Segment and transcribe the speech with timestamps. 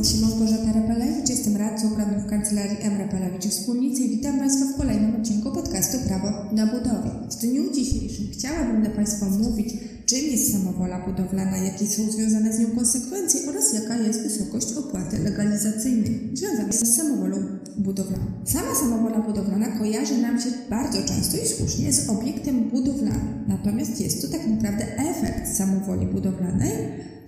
[0.00, 2.98] nazywam się Małgorzata Rapelewicz, jestem radcą prawnym w kancelarii M.
[2.98, 7.10] Rapelewicz Wspólnicy i witam Państwa w kolejnym odcinku podcastu Prawo na budowie.
[7.30, 9.74] W dniu dzisiejszym chciałabym dla Państwa mówić,
[10.06, 15.18] czym jest samowola budowlana, jakie są związane z nią konsekwencje oraz jaka jest wysokość opłaty
[15.18, 17.36] legalizacyjnej związanej z samowolą
[17.78, 18.24] budowlaną.
[18.44, 24.22] Sama samowola budowlana kojarzy nam się bardzo często i słusznie z obiektem budowlanym, natomiast jest
[24.22, 26.72] to tak naprawdę efekt samowoli budowlanej,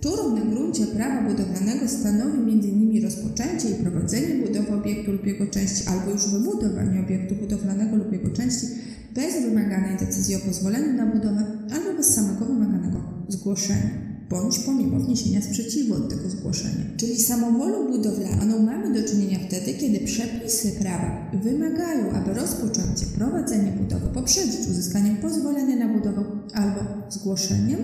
[0.03, 3.03] którą na gruncie prawa budowlanego stanowi m.in.
[3.03, 8.29] rozpoczęcie i prowadzenie budowy obiektu lub jego części, albo już wybudowanie obiektu budowlanego lub jego
[8.29, 8.67] części
[9.15, 15.41] bez wymaganej decyzji o pozwoleniu na budowę albo bez samego wymaganego zgłoszenia bądź pomimo wniesienia
[15.41, 16.85] sprzeciwu od tego zgłoszenia.
[16.97, 24.07] Czyli samowolą budowlaną mamy do czynienia wtedy, kiedy przepisy prawa wymagają, aby rozpoczęcie, prowadzenie budowy
[24.07, 26.23] poprzedzić uzyskaniem pozwolenia na budowę
[26.53, 27.79] albo zgłoszeniem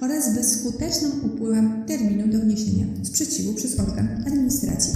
[0.00, 4.92] oraz bezskutecznym upływem terminu do wniesienia sprzeciwu przez organ administracji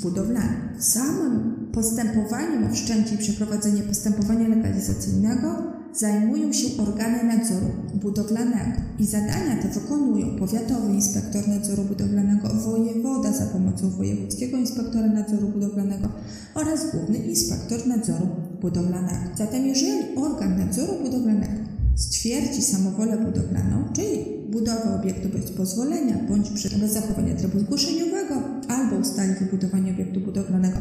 [0.00, 0.82] architektoniczno-budowlanej.
[0.82, 5.62] Samym postępowaniem o wszczęcie i przeprowadzenie postępowania legalizacyjnego
[5.94, 13.46] zajmują się organy nadzoru budowlanego i zadania te wykonują powiatowy inspektor nadzoru budowlanego, wojewoda za
[13.46, 16.08] pomocą wojewódzkiego inspektora nadzoru budowlanego
[16.54, 18.26] oraz główny inspektor nadzoru
[18.60, 19.36] budowlanego.
[19.38, 21.60] Zatem jeżeli organ nadzoru budowlanego
[21.94, 29.34] stwierdzi samowolę budowlaną, czyli budowę obiektu bez pozwolenia bądź bez zachowania trybu zgłoszeniowego, albo ustali
[29.34, 30.78] wybudowanie obiektu budowlanego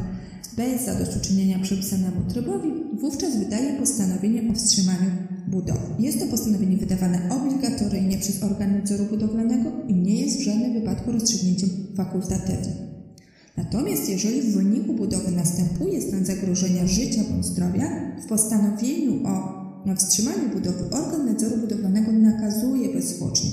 [0.58, 2.70] bez zadośćuczynienia przepisanemu trybowi,
[3.02, 5.10] wówczas wydaje postanowienie o wstrzymaniu
[5.48, 5.80] budowy.
[6.00, 11.12] Jest to postanowienie wydawane obligatoryjnie przez organ nadzoru budowlanego i nie jest w żadnym wypadku
[11.12, 12.90] rozstrzygnięciem fakultatywnym.
[13.58, 17.86] Natomiast jeżeli w wyniku budowy następuje stan zagrożenia życia bądź zdrowia,
[18.24, 19.60] w postanowieniu o
[19.96, 23.50] wstrzymaniu budowy organ nadzoru budowlanego nakazuje bezzwłocznie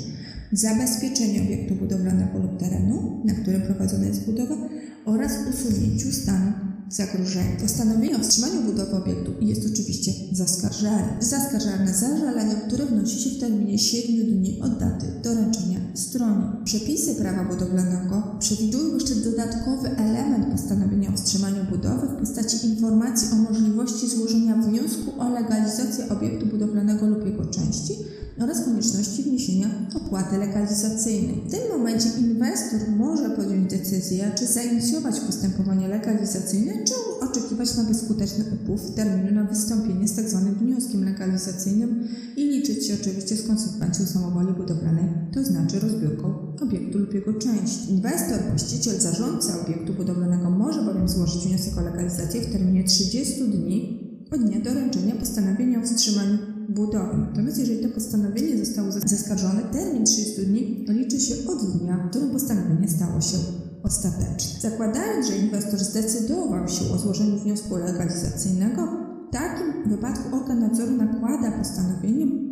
[0.52, 4.56] zabezpieczenie obiektu budowlanego lub terenu, na którym prowadzona jest budowa
[5.04, 6.52] oraz usunięciu stanu
[6.90, 7.60] zagrożenia.
[7.62, 11.16] Postanowienie o wstrzymaniu budowy obiektu jest oczywiście zaskarżalne.
[11.20, 16.42] Zaskarżalne zażalenie, które wnosi się w terminie 7 dni od daty doręczenia stronie.
[16.64, 23.36] Przepisy prawa budowlanego przewidują jeszcze dodatkowy element postanowienia o wstrzymaniu budowy w postaci informacji o
[23.36, 27.94] możliwości złożenia wniosku o legalizację obiektu budowlanego lub jego części
[28.40, 31.42] oraz konieczności wniesienia opłaty legalizacyjnej.
[31.46, 38.44] W tym momencie inwestor może podjąć decyzję, czy zainicjować postępowanie legalizacyjne, czy oczekiwać na bezskuteczny
[38.54, 40.42] upływ terminu na wystąpienie z tzw.
[40.46, 45.04] Tak wnioskiem legalizacyjnym i liczyć się oczywiście z konsekwencją samowoli budowlanej,
[45.34, 47.92] to znaczy rozbiórką obiektu lub jego części.
[47.92, 54.06] Inwestor, właściciel, zarządca obiektu budowlanego może bowiem złożyć wniosek o legalizację w terminie 30 dni
[54.32, 57.16] od dnia doręczenia postanowienia o wstrzymaniu budowy.
[57.16, 62.30] Natomiast jeżeli to postanowienie zostało zaskarżone, termin 30 dni liczy się od dnia, w którym
[62.30, 63.36] postanowienie stało się
[63.82, 64.70] ostateczne.
[64.70, 68.88] Zakładając, że inwestor zdecydował się o złożeniu wniosku legalizacyjnego,
[69.28, 72.46] w takim wypadku organ nadzoru nakłada postanowieniem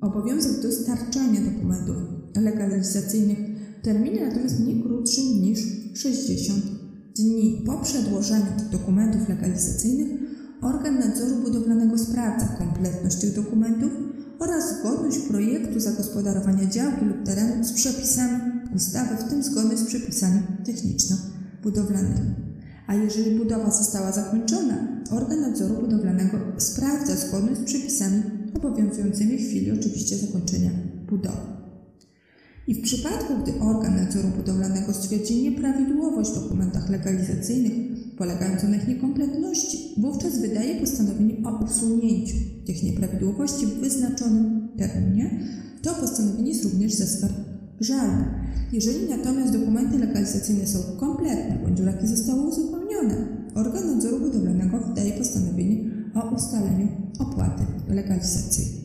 [0.00, 1.96] obowiązek dostarczania dokumentów
[2.36, 3.38] legalizacyjnych
[3.80, 5.58] w terminie natomiast nie krótszym niż
[5.94, 6.64] 60
[7.16, 7.62] dni.
[7.66, 10.29] Po przedłożeniu dokumentów legalizacyjnych
[10.62, 13.92] organ nadzoru budowlanego sprawdza kompletność tych dokumentów
[14.38, 18.40] oraz zgodność projektu zagospodarowania działki lub terenu z przepisami
[18.76, 22.34] ustawy, w tym zgodność z przepisami techniczno-budowlanymi.
[22.86, 28.22] A jeżeli budowa została zakończona, organ nadzoru budowlanego sprawdza zgodność z przepisami
[28.56, 30.70] obowiązującymi w chwili oczywiście zakończenia
[31.10, 31.60] budowy.
[32.66, 37.89] I w przypadku, gdy organ nadzoru budowlanego stwierdzi nieprawidłowość w dokumentach legalizacyjnych
[38.20, 42.36] polegającą na ich niekompletności, wówczas wydaje postanowienie o usunięciu
[42.66, 45.40] tych nieprawidłowości w wyznaczonym terminie.
[45.82, 48.24] To postanowienie jest również zaskarżalne.
[48.72, 55.90] Jeżeli natomiast dokumenty legalizacyjne są kompletne bądź braki zostały uzupełnione, organ nadzoru budowlanego wydaje postanowienie
[56.14, 56.88] o ustaleniu
[57.18, 58.80] opłaty legalizacyjnej.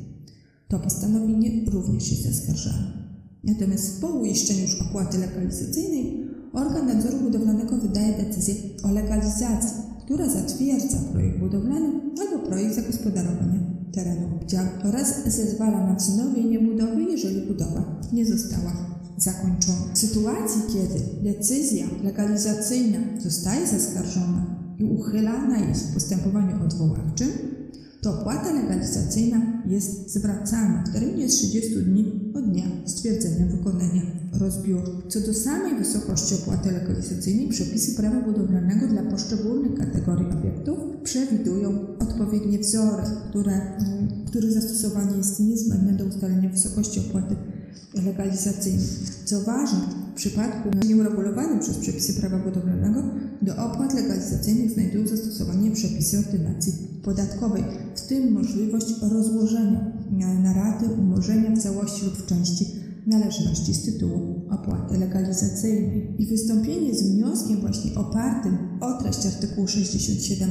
[0.67, 3.05] To postanowienie również jest zaskarżalne.
[3.43, 6.24] Natomiast po uiszczeniu już opłaty legalizacyjnej
[6.55, 11.87] organ nadzoru budowlanego wydaje decyzję o legalizacji, która zatwierdza projekt budowlany
[12.21, 13.59] albo projekt zagospodarowania
[13.91, 18.73] terenu działu oraz zezwala na wznowienie budowy, jeżeli budowa nie została
[19.17, 19.93] zakończona.
[19.93, 24.45] W sytuacji, kiedy decyzja legalizacyjna zostaje zaskarżona
[24.79, 27.29] i uchylana jest w postępowaniu odwoławczym,
[28.01, 34.01] to opłata legalizacyjna jest zwracana w terminie 30 dni od dnia stwierdzenia wykonania
[34.39, 34.91] rozbioru.
[35.07, 42.59] Co do samej wysokości opłaty legalizacyjnej, przepisy prawa budowlanego dla poszczególnych kategorii obiektów przewidują odpowiednie
[42.59, 43.77] wzory, które,
[44.27, 47.35] których zastosowanie jest niezbędne do ustalenia wysokości opłaty
[47.93, 48.89] legalizacyjnych.
[49.25, 53.03] Co ważne, przypadku nieuregulowanym przez przepisy prawa budowlanego
[53.41, 56.73] do opłat legalizacyjnych znajdują zastosowanie przepisy ordynacji
[57.03, 57.63] podatkowej,
[57.95, 59.91] w tym możliwość rozłożenia
[60.43, 66.15] na raty umorzenia w całości lub w części należności z tytułu opłaty legalizacyjnej.
[66.17, 70.49] I wystąpienie z wnioskiem właśnie opartym o treść artykułu 67,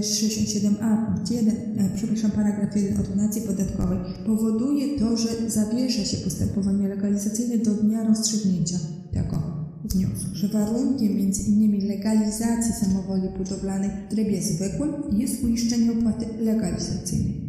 [0.00, 6.88] 67a punkt 1, e, przepraszam, paragraf 1 ordynacji podatkowej powoduje to, że zawiesza się postępowanie
[6.88, 8.78] legalizacyjne do dnia rozstrzygnięcia
[9.12, 9.42] tego
[9.84, 17.47] wniosku, że warunkiem innymi legalizacji samowoli budowlanej w trybie zwykłym jest uiszczenie opłaty legalizacyjnej.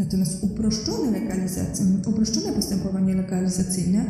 [0.00, 4.04] Natomiast uproszczone, legalizacje, uproszczone postępowanie legalizacyjne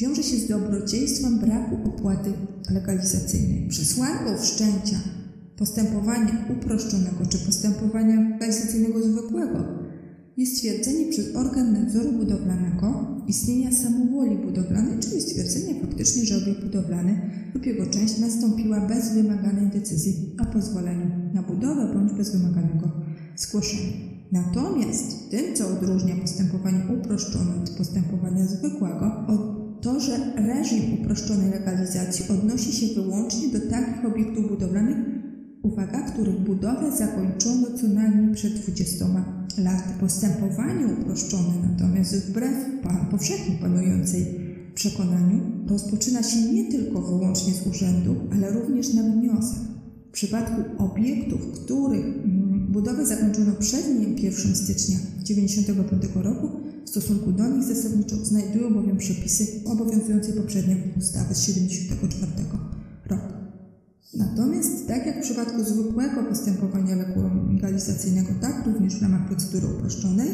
[0.00, 2.32] wiąże się z dobrodziejstwem braku opłaty
[2.70, 3.68] legalizacyjnej.
[3.68, 4.96] Przesłanką wszczęcia
[5.56, 9.64] postępowania uproszczonego czy postępowania legalizacyjnego zwykłego
[10.36, 17.20] jest stwierdzenie przez organ nadzoru budowlanego istnienia samowoli budowlanej, czyli stwierdzenie faktycznie, że obiekt budowlany
[17.54, 22.90] lub jego część nastąpiła bez wymaganej decyzji o pozwoleniu na budowę bądź bez wymaganego
[23.36, 24.19] zgłoszenia.
[24.32, 29.26] Natomiast tym, co odróżnia postępowanie uproszczone od postępowania zwykłego,
[29.80, 34.96] to, że reżim uproszczonej legalizacji odnosi się wyłącznie do takich obiektów budowlanych,
[35.62, 39.06] uwaga, których budowę zakończono co najmniej przed 20
[39.58, 39.88] laty.
[40.00, 42.54] Postępowanie uproszczone natomiast wbrew
[43.10, 44.26] powszechnie panującej
[44.74, 49.58] przekonaniu rozpoczyna się nie tylko wyłącznie z urzędu, ale również na wniosek.
[50.08, 52.06] W przypadku obiektów, których
[52.70, 56.48] Budowę zakończono przed dniem 1 stycznia 1995 roku.
[56.84, 62.32] W stosunku do nich zasadniczo znajdują bowiem przepisy obowiązującej poprzednio ustawy z 1974
[63.06, 63.32] roku.
[64.14, 66.96] Natomiast, tak jak w przypadku zwykłego postępowania
[67.52, 70.28] legalizacyjnego, tak również w ramach procedury uproszczonej,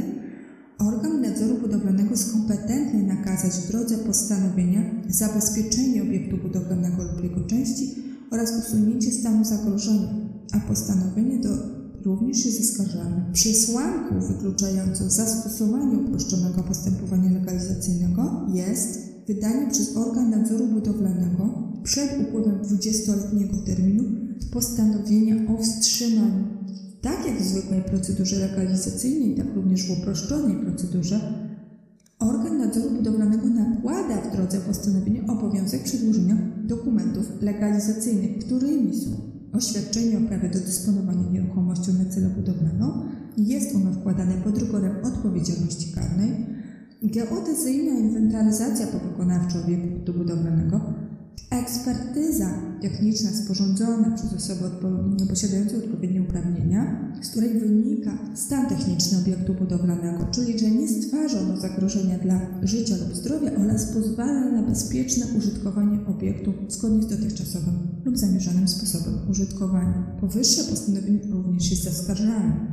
[0.78, 7.94] organ nadzoru budowlanego jest kompetentny nakazać w drodze postanowienia zabezpieczenie obiektu budowlanego lub jego części
[8.30, 10.08] oraz usunięcie stanu zagrożenia,
[10.52, 11.75] a postanowienie do
[12.06, 13.24] również jest zaskarżany.
[13.32, 23.56] Przesłanką wykluczającą zastosowanie uproszczonego postępowania legalizacyjnego jest wydanie przez organ nadzoru budowlanego przed upływem 20-letniego
[23.66, 24.04] terminu
[24.52, 26.44] postanowienia o wstrzymaniu.
[27.00, 31.20] Tak jak w zwykłej procedurze legalizacyjnej, tak również w uproszczonej procedurze,
[32.18, 40.28] organ nadzoru budowlanego nakłada w drodze postanowienia obowiązek przedłożenia dokumentów legalizacyjnych, którymi są oświadczenie o
[40.28, 43.02] prawie do dysponowania nieruchomością na cele budowlaną.
[43.36, 46.46] Jest ono wkładane pod rygorem odpowiedzialności karnej.
[47.02, 50.80] Geodezyjna inwentaryzacja powykonawcza obiektu budowlanego
[51.50, 52.50] Ekspertyza
[52.82, 54.70] techniczna sporządzona przez osobę
[55.28, 61.56] posiadającą odpowiednie uprawnienia, z której wynika stan techniczny obiektu budowlanego, czyli że nie stwarza ono
[61.56, 67.74] zagrożenia dla życia lub zdrowia oraz pozwala na bezpieczne użytkowanie obiektu zgodnie z dotychczasowym
[68.04, 70.16] lub zamierzonym sposobem użytkowania.
[70.20, 72.66] Powyższe postanowienie również jest zaskarżalne,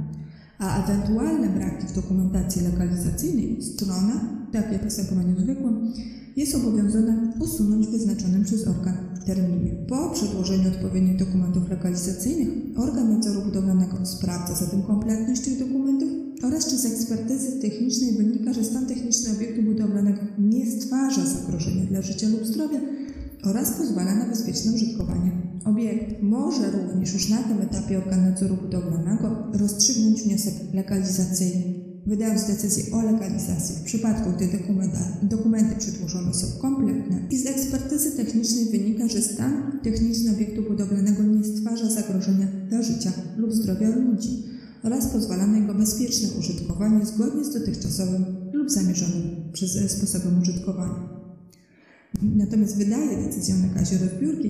[0.59, 5.93] a ewentualne braki w dokumentacji legalizacyjnej strona, tak jak w postępowaniu zwykłym,
[6.35, 9.71] jest obowiązana usunąć w wyznaczonym przez organ terminie.
[9.87, 16.09] Po przedłożeniu odpowiednich dokumentów legalizacyjnych organ nadzoru budowlanego sprawdza zatem kompletność tych dokumentów
[16.43, 22.01] oraz czy z ekspertyzy technicznej wynika, że stan techniczny obiektu budowlanego nie stwarza zagrożenia dla
[22.01, 22.79] życia lub zdrowia
[23.43, 25.12] oraz pozwala na bezpieczne użytkowanie.
[26.33, 31.73] Może również już na tym etapie organ nadzoru budowlanego rozstrzygnąć wniosek legalizacyjny
[32.07, 34.49] wydając decyzję o legalizacji w przypadku, gdy
[35.23, 41.43] dokumenty przedłożone są kompletne i z ekspertyzy technicznej wynika, że stan techniczny obiektu budowlanego nie
[41.43, 44.43] stwarza zagrożenia dla życia lub zdrowia ludzi
[44.83, 51.22] oraz pozwala na jego bezpieczne użytkowanie zgodnie z dotychczasowym lub zamierzonym przez e, sposobem użytkowania.
[52.21, 54.49] Natomiast wydaje decyzję o nakazie rozbiórki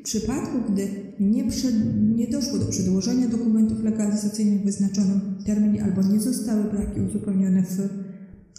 [0.00, 0.88] w przypadku, gdy
[1.20, 1.74] nie, przed,
[2.16, 7.88] nie doszło do przedłożenia dokumentów legalizacyjnych w wyznaczonym terminie albo nie zostały braki uzupełnione w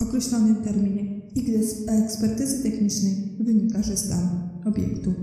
[0.01, 5.13] określonym terminie i gdy z ekspertyzy technicznej wynika, że stan obiektu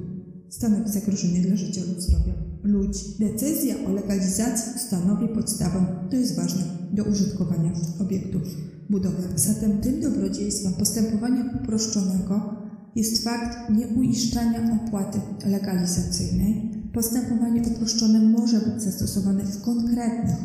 [0.49, 3.01] stanowi zagrożenie dla życia lub zdrowia ludzi.
[3.19, 8.43] Decyzja o legalizacji stanowi podstawę, to jest ważne, do użytkowania obiektów
[8.91, 9.41] budowlanych.
[9.41, 12.60] Zatem tym dobrodziejstwem postępowania uproszczonego
[12.97, 16.71] jest fakt nieuiszczania opłaty legalizacyjnej.
[16.93, 20.37] Postępowanie uproszczone może być zastosowane w konkretnych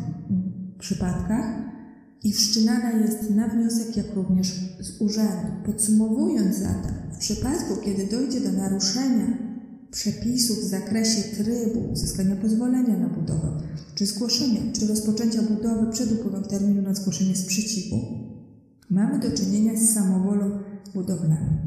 [0.78, 1.66] przypadkach
[2.22, 4.48] i wszczynana jest na wniosek, jak również
[4.80, 5.46] z urzędu.
[5.66, 9.26] Podsumowując zatem, w przypadku, kiedy dojdzie do naruszenia
[9.90, 13.60] przepisów w zakresie trybu uzyskania pozwolenia na budowę,
[13.94, 17.96] czy zgłoszenia, czy rozpoczęcia budowy przed upływem terminu na zgłoszenie sprzeciwu,
[18.90, 20.50] mamy do czynienia z samowolą
[20.94, 21.65] budowlanym.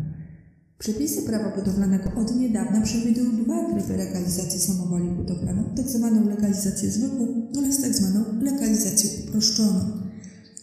[0.80, 7.52] Przepisy prawa budowlanego od niedawna przewidują dwa tryby legalizacji samowoli budowlanej, tak zwaną legalizację zwykłą
[7.58, 9.80] oraz tak zwaną legalizację uproszczoną.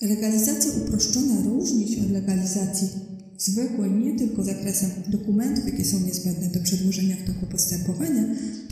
[0.03, 2.89] Legalizacja uproszczona różni się od legalizacji
[3.39, 8.25] zwykłej nie tylko zakresem dokumentów, jakie są niezbędne do przedłożenia w toku postępowania,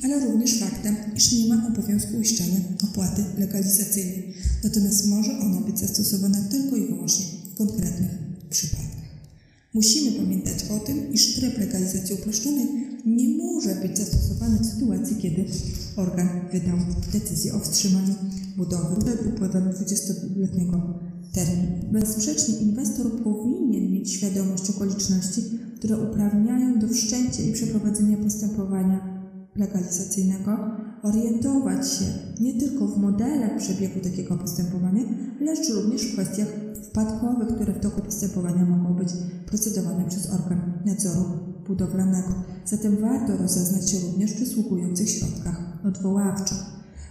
[0.05, 4.35] ale również faktem, iż nie ma obowiązku uiszczania opłaty legalizacyjnej.
[4.65, 8.11] Natomiast może ona być zastosowana tylko i wyłącznie w konkretnych
[8.51, 8.84] przypadkach.
[9.75, 12.67] Musimy pamiętać o tym, iż tryb legalizacji uproszczonej
[13.07, 15.45] nie może być zastosowany w sytuacji, kiedy
[15.97, 16.79] organ wydał
[17.13, 18.15] decyzję o wstrzymaniu
[18.57, 20.99] budowy przed upływem 20-letniego
[21.33, 21.93] terminu.
[21.93, 25.43] Bezsprzecznie inwestor powinien mieć świadomość okoliczności,
[25.77, 29.25] które uprawniają do wszczęcia i przeprowadzenia postępowania
[29.57, 30.59] legalizacyjnego,
[31.03, 32.05] orientować się
[32.41, 35.03] nie tylko w modelach przebiegu takiego postępowania,
[35.41, 36.49] lecz również w kwestiach
[36.95, 39.09] wpadkowych, które w toku postępowania mogą być
[39.47, 41.25] procedowane przez organ nadzoru
[41.67, 42.35] budowlanego.
[42.65, 46.59] Zatem warto rozeznać się również w przysługujących środkach odwoławczych,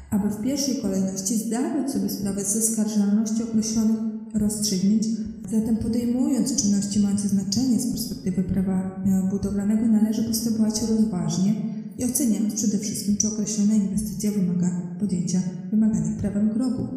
[0.10, 3.98] aby w pierwszej kolejności zdawać sobie sprawę ze skarżalności określonych
[4.34, 5.08] rozstrzygnięć.
[5.52, 11.56] Zatem podejmując czynności mające znaczenie z perspektywy prawa e, budowlanego należy postępować rozważnie
[11.98, 16.88] i oceniając przede wszystkim, czy określona inwestycja wymaga podjęcia wymaganych prawem kroków.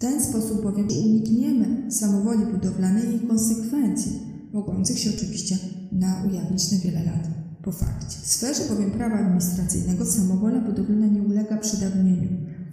[0.00, 4.12] Ten sposób bowiem unikniemy samowoli budowlanej i jej konsekwencji,
[4.52, 5.56] mogących się oczywiście
[5.92, 7.28] na ujawnić na wiele lat
[7.62, 8.16] po fakcie.
[8.22, 12.28] W sferze bowiem prawa administracyjnego samowola budowlana nie ulega przedawnieniu,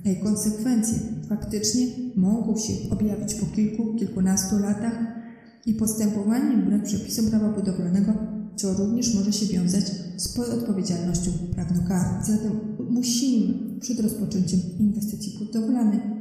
[0.05, 4.99] a jej konsekwencje faktycznie mogą się objawić po kilku, kilkunastu latach
[5.65, 8.13] i postępowaniem wbrew przepisom prawa budowlanego,
[8.55, 12.25] co również może się wiązać z odpowiedzialnością prawnokarną.
[12.25, 12.51] Zatem
[12.89, 16.16] musimy przed rozpoczęciem inwestycji budowlanej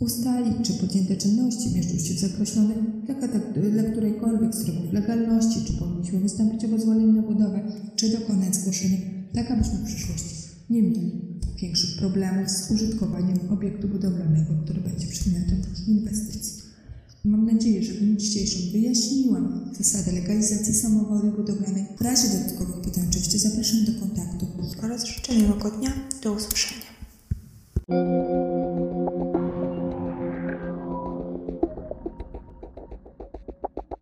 [0.00, 2.78] ustalić, czy podjęte czynności mieszczą się w zakreślonych
[3.72, 7.60] dla którejkolwiek z trybów legalności, czy powinniśmy wystąpić o pozwolenie na budowę,
[7.96, 8.98] czy dokonać zgłoszenia,
[9.34, 10.38] tak abyśmy w przyszłości
[10.70, 11.12] nie mieli
[11.62, 16.62] większych problemów z użytkowaniem obiektu budowlanego, który będzie przedmiotem inwestycji.
[17.24, 21.84] Mam nadzieję, że w dniu dzisiejszym wyjaśniłam zasady legalizacji samowoli budowlanej.
[21.98, 24.46] W razie dodatkowych pytań oczywiście zapraszam do kontaktu
[24.82, 25.92] oraz życzę miłego dnia.
[26.22, 26.88] Do usłyszenia.